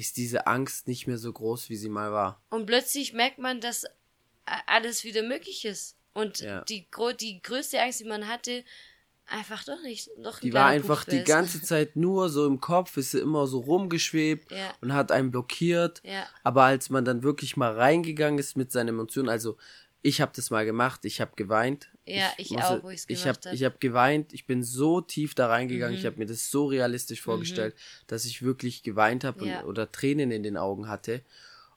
[0.00, 2.42] ist diese Angst nicht mehr so groß, wie sie mal war.
[2.50, 3.84] Und plötzlich merkt man, dass
[4.66, 5.96] alles wieder möglich ist.
[6.12, 6.62] Und ja.
[6.64, 6.88] die,
[7.20, 8.64] die größte Angst, die man hatte,
[9.26, 10.10] einfach doch nicht.
[10.18, 13.60] Doch die war einfach die ganze Zeit nur so im Kopf, ist sie immer so
[13.60, 14.74] rumgeschwebt ja.
[14.80, 16.00] und hat einen blockiert.
[16.04, 16.26] Ja.
[16.42, 19.56] Aber als man dann wirklich mal reingegangen ist mit seinen Emotionen, also
[20.02, 21.88] ich habe das mal gemacht, ich habe geweint.
[22.06, 23.54] Ja, ich, ich auch, wo ich gemacht habe.
[23.54, 26.00] Ich habe geweint, ich bin so tief da reingegangen, mhm.
[26.00, 28.04] ich habe mir das so realistisch vorgestellt, mhm.
[28.08, 29.64] dass ich wirklich geweint habe ja.
[29.64, 31.22] oder Tränen in den Augen hatte.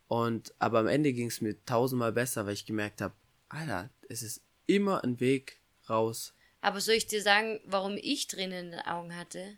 [0.08, 3.14] Und aber am Ende ging es mir tausendmal besser, weil ich gemerkt habe,
[3.50, 5.60] Alter, es ist immer ein Weg
[5.90, 6.34] raus.
[6.62, 9.58] Aber soll ich dir sagen, warum ich Tränen in den Augen hatte?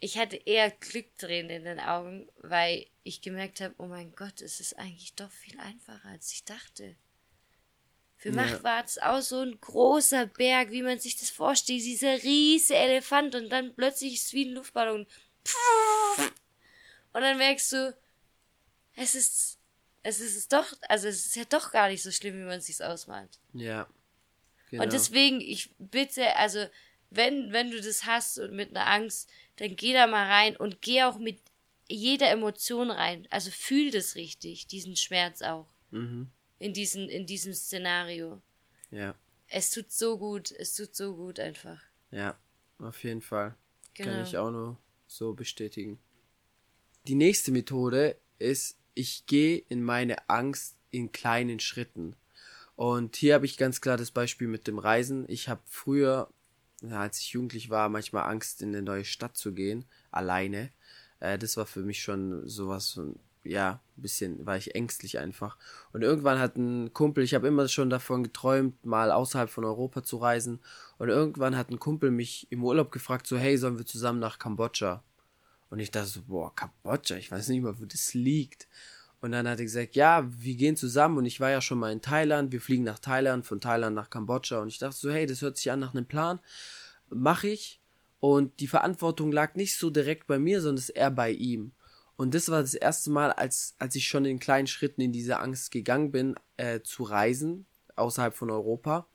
[0.00, 4.60] Ich hatte eher Glücktränen in den Augen, weil ich gemerkt habe, oh mein Gott, es
[4.60, 6.96] ist eigentlich doch viel einfacher, als ich dachte.
[8.24, 8.42] Für ja.
[8.42, 12.78] mich war es auch so ein großer Berg, wie man sich das vorstellt, dieser riesige
[12.78, 15.06] Elefant und dann plötzlich ist es wie ein Luftballon.
[17.12, 17.94] Und dann merkst du,
[18.96, 19.58] es ist,
[20.02, 22.66] es ist doch, also es ist ja doch gar nicht so schlimm, wie man es
[22.66, 23.38] sich ausmalt.
[23.52, 23.86] Ja.
[24.70, 24.84] Genau.
[24.84, 26.66] Und deswegen, ich bitte, also,
[27.10, 30.80] wenn, wenn du das hast und mit einer Angst, dann geh da mal rein und
[30.80, 31.42] geh auch mit
[31.88, 33.28] jeder Emotion rein.
[33.28, 35.68] Also fühl das richtig, diesen Schmerz auch.
[35.90, 36.30] Mhm.
[36.58, 38.40] In, diesen, in diesem Szenario.
[38.90, 39.14] Ja.
[39.48, 41.80] Es tut so gut, es tut so gut einfach.
[42.10, 42.38] Ja,
[42.78, 43.54] auf jeden Fall.
[43.94, 44.10] Genau.
[44.10, 45.98] Kann ich auch nur so bestätigen.
[47.06, 52.16] Die nächste Methode ist, ich gehe in meine Angst in kleinen Schritten.
[52.76, 55.24] Und hier habe ich ganz klar das Beispiel mit dem Reisen.
[55.28, 56.32] Ich habe früher,
[56.90, 60.70] als ich jugendlich war, manchmal Angst, in eine neue Stadt zu gehen, alleine.
[61.20, 65.56] Äh, das war für mich schon sowas von, ja, ein bisschen, war ich ängstlich einfach.
[65.92, 70.02] Und irgendwann hat ein Kumpel, ich habe immer schon davon geträumt, mal außerhalb von Europa
[70.02, 70.60] zu reisen.
[70.98, 74.38] Und irgendwann hat ein Kumpel mich im Urlaub gefragt, so, hey, sollen wir zusammen nach
[74.38, 75.02] Kambodscha?
[75.70, 78.66] Und ich dachte so, boah, Kambodscha, ich weiß nicht mal, wo das liegt.
[79.20, 81.92] Und dann hat er gesagt, ja, wir gehen zusammen und ich war ja schon mal
[81.92, 85.24] in Thailand, wir fliegen nach Thailand, von Thailand nach Kambodscha und ich dachte so, hey,
[85.24, 86.40] das hört sich an nach einem Plan,
[87.08, 87.80] mache ich.
[88.20, 91.72] Und die Verantwortung lag nicht so direkt bei mir, sondern eher bei ihm.
[92.16, 95.40] Und das war das erste Mal, als, als ich schon in kleinen Schritten in diese
[95.40, 99.06] Angst gegangen bin, äh, zu reisen, außerhalb von Europa.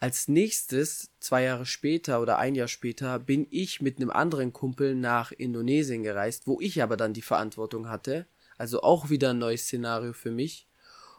[0.00, 4.94] Als nächstes, zwei Jahre später oder ein Jahr später, bin ich mit einem anderen Kumpel
[4.94, 8.26] nach Indonesien gereist, wo ich aber dann die Verantwortung hatte
[8.58, 10.66] also auch wieder ein neues Szenario für mich.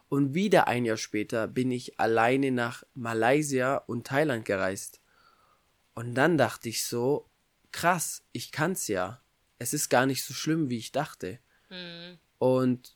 [0.10, 5.02] Und wieder ein Jahr später bin ich alleine nach Malaysia und Thailand gereist.
[5.96, 7.30] Und dann dachte ich so,
[7.72, 9.22] krass, ich kann's ja.
[9.60, 11.40] Es ist gar nicht so schlimm, wie ich dachte.
[11.70, 12.18] Mhm.
[12.38, 12.96] Und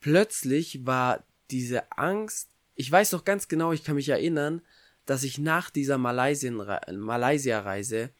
[0.00, 4.62] plötzlich war diese Angst, ich weiß noch ganz genau, ich kann mich erinnern,
[5.06, 8.10] dass ich nach dieser Malaysia-Reise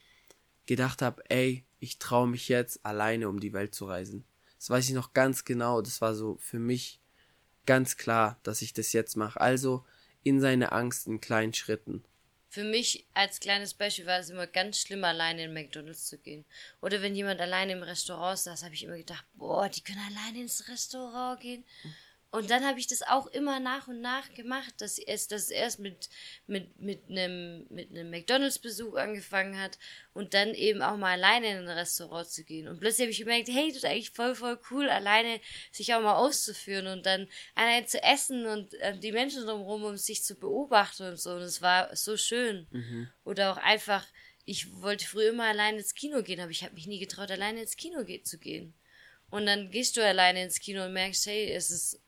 [0.65, 4.25] gedacht habe, ey, ich traue mich jetzt alleine um die Welt zu reisen.
[4.57, 5.81] Das weiß ich noch ganz genau.
[5.81, 6.99] Das war so für mich
[7.65, 9.39] ganz klar, dass ich das jetzt mache.
[9.39, 9.85] Also
[10.23, 12.03] in seine Angst in kleinen Schritten.
[12.49, 16.45] Für mich als kleines Beispiel war es immer ganz schlimm, alleine in McDonalds zu gehen.
[16.81, 20.41] Oder wenn jemand alleine im Restaurant saß, habe ich immer gedacht, boah, die können alleine
[20.41, 21.65] ins Restaurant gehen.
[22.29, 25.79] Und dann habe ich das auch immer nach und nach gemacht, dass es das erst
[25.79, 26.09] mit
[26.45, 29.79] mit mit einem mit einem McDonald's Besuch angefangen hat
[30.13, 32.67] und dann eben auch mal alleine in ein Restaurant zu gehen.
[32.67, 35.39] Und plötzlich habe ich gemerkt, hey, das ist eigentlich voll voll cool, alleine
[35.71, 39.97] sich auch mal auszuführen und dann allein zu essen und äh, die Menschen drumherum, um
[39.97, 41.31] sich zu beobachten und so.
[41.31, 42.67] Und es war so schön.
[42.71, 43.09] Mhm.
[43.23, 44.05] Oder auch einfach,
[44.43, 47.61] ich wollte früher immer alleine ins Kino gehen, aber ich habe mich nie getraut, alleine
[47.61, 48.73] ins Kino zu gehen.
[49.29, 52.01] Und dann gehst du alleine ins Kino und merkst, hey, es ist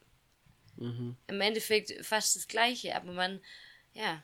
[0.80, 1.16] Mhm.
[1.28, 3.42] Im Endeffekt fast das Gleiche, aber man,
[3.94, 4.24] ja,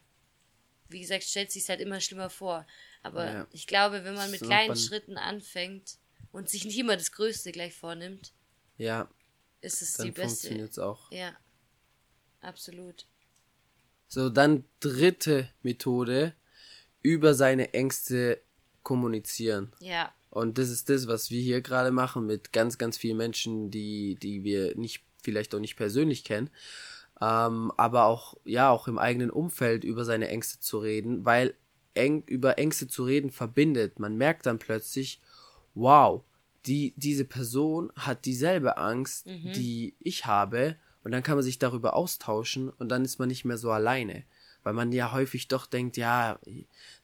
[0.89, 2.65] wie gesagt, stellt sich halt immer schlimmer vor.
[3.03, 3.47] Aber ja.
[3.51, 5.97] ich glaube, wenn man mit so kleinen Schritten anfängt
[6.31, 8.33] und sich nicht immer das Größte gleich vornimmt,
[8.77, 9.09] ja,
[9.61, 10.47] ist es die beste.
[10.47, 11.11] Funktioniert's auch.
[11.11, 11.35] Ja,
[12.41, 13.05] absolut.
[14.07, 16.35] So, dann dritte Methode,
[17.01, 18.41] über seine Ängste
[18.81, 19.71] kommunizieren.
[19.79, 20.13] Ja.
[20.29, 24.15] Und das ist das, was wir hier gerade machen mit ganz, ganz vielen Menschen, die,
[24.15, 26.49] die wir nicht, vielleicht auch nicht persönlich kennen.
[27.21, 31.55] Ähm, aber auch, ja, auch im eigenen Umfeld über seine Ängste zu reden, weil
[31.93, 33.99] eng, über Ängste zu reden verbindet.
[33.99, 35.21] Man merkt dann plötzlich,
[35.73, 36.23] wow,
[36.65, 39.51] die, diese Person hat dieselbe Angst, mhm.
[39.53, 43.45] die ich habe und dann kann man sich darüber austauschen und dann ist man nicht
[43.45, 44.23] mehr so alleine.
[44.63, 46.39] Weil man ja häufig doch denkt, ja,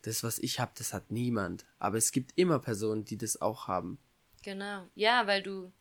[0.02, 1.66] das, was ich habe, das hat niemand.
[1.78, 4.00] Aber es gibt immer Personen, die das auch haben.
[4.42, 4.88] Genau.
[4.96, 5.72] Ja, weil du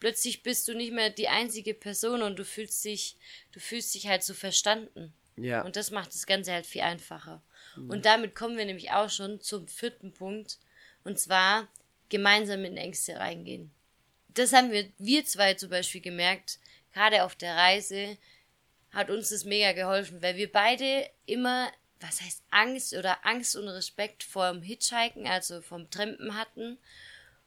[0.00, 3.16] plötzlich bist du nicht mehr die einzige Person und du fühlst dich,
[3.52, 5.12] du fühlst dich halt so verstanden.
[5.36, 5.62] Ja.
[5.62, 7.42] Und das macht das Ganze halt viel einfacher.
[7.76, 7.90] Mhm.
[7.90, 10.58] Und damit kommen wir nämlich auch schon zum vierten Punkt.
[11.04, 11.68] Und zwar
[12.08, 13.70] gemeinsam in Ängste reingehen.
[14.28, 16.58] Das haben wir, wir zwei zum Beispiel gemerkt,
[16.92, 18.16] gerade auf der Reise
[18.92, 23.68] hat uns das mega geholfen, weil wir beide immer, was heißt Angst oder Angst und
[23.68, 26.78] Respekt vor dem Hitchhiken, also vom Trampen hatten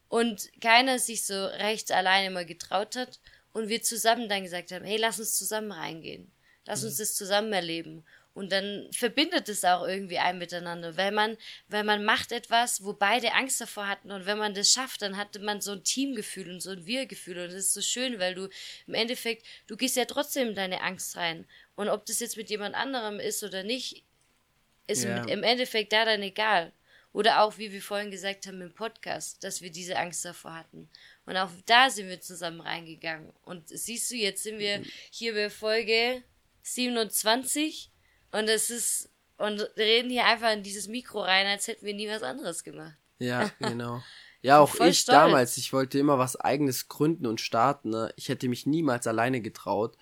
[0.09, 3.19] und keiner sich so recht alleine mal getraut hat
[3.53, 6.31] und wir zusammen dann gesagt haben, hey, lass uns zusammen reingehen.
[6.65, 6.99] Lass uns mhm.
[6.99, 8.03] das zusammen erleben.
[8.33, 11.35] Und dann verbindet es auch irgendwie ein miteinander, weil man,
[11.67, 15.17] weil man macht etwas, wo beide Angst davor hatten und wenn man das schafft, dann
[15.17, 18.35] hatte man so ein Teamgefühl und so ein Wir-Gefühl und das ist so schön, weil
[18.35, 18.47] du
[18.87, 21.45] im Endeffekt, du gehst ja trotzdem in deine Angst rein
[21.75, 24.05] und ob das jetzt mit jemand anderem ist oder nicht,
[24.87, 25.23] ist ja.
[25.25, 26.71] im Endeffekt da dann egal.
[27.11, 30.89] Oder auch, wie wir vorhin gesagt haben im Podcast, dass wir diese Angst davor hatten.
[31.25, 33.33] Und auch da sind wir zusammen reingegangen.
[33.43, 36.23] Und siehst du, jetzt sind wir hier bei Folge
[36.61, 37.91] 27
[38.31, 42.09] und es ist, und reden hier einfach in dieses Mikro rein, als hätten wir nie
[42.09, 42.95] was anderes gemacht.
[43.17, 44.03] Ja, genau.
[44.41, 45.05] Ja, auch ich stolz.
[45.05, 47.89] damals, ich wollte immer was eigenes gründen und starten.
[47.89, 48.13] Ne?
[48.15, 49.97] Ich hätte mich niemals alleine getraut.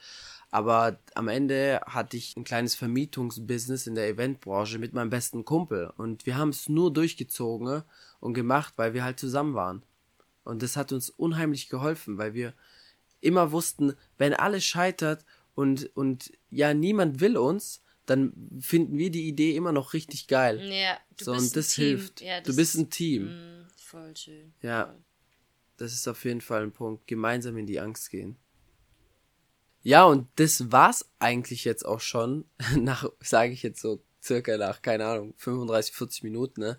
[0.50, 5.92] Aber am Ende hatte ich ein kleines Vermietungsbusiness in der Eventbranche mit meinem besten Kumpel.
[5.98, 7.84] Und wir haben es nur durchgezogen
[8.20, 9.84] und gemacht, weil wir halt zusammen waren.
[10.44, 12.54] Und das hat uns unheimlich geholfen, weil wir
[13.20, 18.32] immer wussten, wenn alles scheitert und, und ja, niemand will uns, dann
[18.62, 20.62] finden wir die Idee immer noch richtig geil.
[20.62, 21.84] Ja, du so, bist und das Team.
[21.84, 22.22] hilft.
[22.22, 23.26] Ja, das du bist ein Team.
[23.26, 24.54] Mh, voll schön.
[24.62, 24.86] Ja.
[24.86, 24.96] Voll.
[25.76, 27.06] Das ist auf jeden Fall ein Punkt.
[27.06, 28.38] Gemeinsam in die Angst gehen.
[29.88, 32.44] Ja, und das war's eigentlich jetzt auch schon.
[32.76, 36.78] Nach, sage ich jetzt so circa nach, keine Ahnung, 35, 40 Minuten, ne?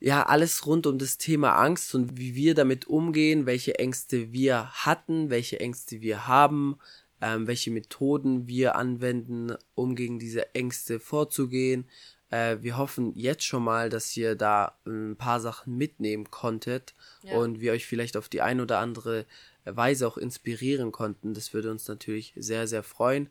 [0.00, 4.70] Ja, alles rund um das Thema Angst und wie wir damit umgehen, welche Ängste wir
[4.70, 6.78] hatten, welche Ängste wir haben,
[7.20, 11.86] ähm, welche Methoden wir anwenden, um gegen diese Ängste vorzugehen.
[12.30, 17.36] Äh, wir hoffen jetzt schon mal, dass ihr da ein paar Sachen mitnehmen konntet ja.
[17.36, 19.26] und wir euch vielleicht auf die ein oder andere
[19.64, 21.34] Weise auch inspirieren konnten.
[21.34, 23.30] Das würde uns natürlich sehr, sehr freuen.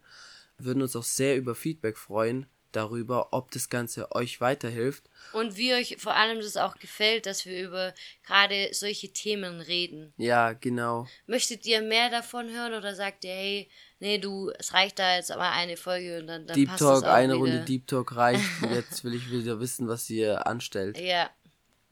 [0.57, 5.03] Wir würden uns auch sehr über Feedback freuen darüber, ob das Ganze euch weiterhilft.
[5.33, 7.93] Und wie euch vor allem das auch gefällt, dass wir über
[8.25, 10.13] gerade solche Themen reden.
[10.17, 11.07] Ja, genau.
[11.25, 15.31] Möchtet ihr mehr davon hören oder sagt ihr, hey, nee, du, es reicht da jetzt
[15.31, 17.39] aber eine Folge und dann, dann Deep passt Talk, auch eine wieder.
[17.39, 18.43] Runde Deep Talk reicht.
[18.73, 20.97] jetzt will ich wieder wissen, was ihr anstellt.
[20.97, 21.29] Ja.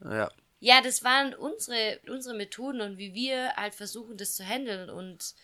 [0.03, 0.31] Ja.
[0.59, 5.35] Ja, das waren unsere, unsere Methoden und wie wir halt versuchen, das zu handeln und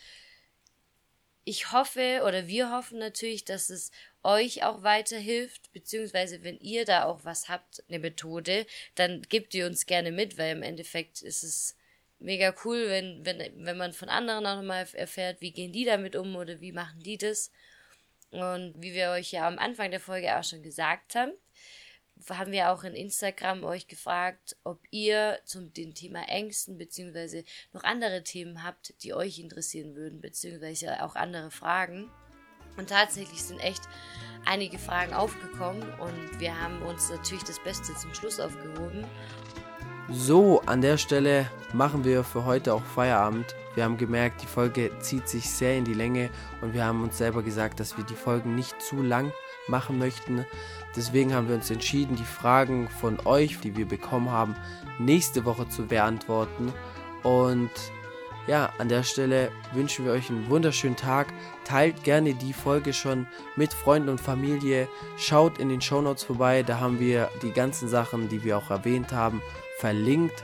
[1.43, 3.91] ich hoffe oder wir hoffen natürlich, dass es
[4.23, 9.65] euch auch weiterhilft, beziehungsweise wenn ihr da auch was habt, eine Methode, dann gebt ihr
[9.65, 11.75] uns gerne mit, weil im Endeffekt ist es
[12.21, 16.15] mega cool, wenn, wenn, wenn man von anderen auch nochmal erfährt, wie gehen die damit
[16.15, 17.51] um oder wie machen die das.
[18.29, 21.33] Und wie wir euch ja am Anfang der Folge auch schon gesagt haben,
[22.29, 27.83] haben wir auch in Instagram euch gefragt, ob ihr zum dem Thema Ängsten beziehungsweise noch
[27.83, 32.11] andere Themen habt, die euch interessieren würden, beziehungsweise auch andere Fragen.
[32.77, 33.81] Und tatsächlich sind echt
[34.45, 39.05] einige Fragen aufgekommen und wir haben uns natürlich das Beste zum Schluss aufgehoben.
[40.13, 43.55] So, an der Stelle machen wir für heute auch Feierabend.
[43.75, 46.29] Wir haben gemerkt, die Folge zieht sich sehr in die Länge
[46.61, 49.31] und wir haben uns selber gesagt, dass wir die Folgen nicht zu lang
[49.67, 50.45] machen möchten.
[50.97, 54.55] Deswegen haben wir uns entschieden, die Fragen von euch, die wir bekommen haben,
[54.99, 56.73] nächste Woche zu beantworten.
[57.23, 57.71] Und
[58.47, 61.27] ja, an der Stelle wünschen wir euch einen wunderschönen Tag.
[61.63, 64.89] Teilt gerne die Folge schon mit Freunden und Familie.
[65.15, 69.13] Schaut in den Shownotes vorbei, da haben wir die ganzen Sachen, die wir auch erwähnt
[69.13, 69.41] haben,
[69.81, 70.43] verlinkt.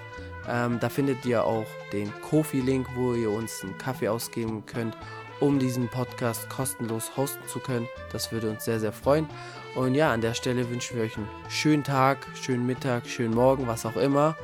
[0.50, 4.98] Ähm, da findet ihr auch den Kofi-Link, wo ihr uns einen Kaffee ausgeben könnt
[5.40, 7.88] um diesen Podcast kostenlos hosten zu können.
[8.12, 9.28] Das würde uns sehr, sehr freuen.
[9.76, 13.68] Und ja, an der Stelle wünschen wir euch einen schönen Tag, schönen Mittag, schönen Morgen,
[13.68, 14.36] was auch immer.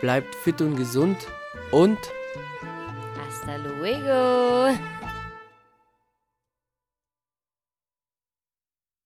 [0.00, 1.16] Bleibt fit und gesund
[1.72, 1.98] und
[3.16, 4.78] Hasta luego.